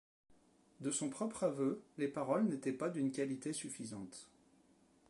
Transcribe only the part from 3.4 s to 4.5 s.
suffisante.